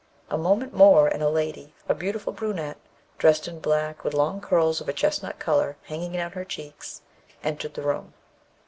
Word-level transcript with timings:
A 0.31 0.35
moment 0.37 0.73
more, 0.73 1.07
and 1.07 1.21
a 1.21 1.29
lady 1.29 1.75
a 1.87 1.93
beautiful 1.93 2.33
brunette 2.33 2.79
dressed 3.19 3.47
in 3.47 3.59
black, 3.59 4.03
with 4.03 4.15
long 4.15 4.41
curls 4.41 4.81
of 4.81 4.89
a 4.89 4.93
chestnut 4.93 5.37
colour 5.37 5.77
hanging 5.83 6.13
down 6.13 6.31
her 6.31 6.43
cheeks, 6.43 7.03
entered 7.43 7.75
the 7.75 7.83
room. 7.83 8.11